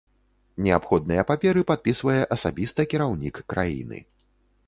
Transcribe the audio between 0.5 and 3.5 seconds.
Неабходныя паперы падпісвае асабіста кіраўнік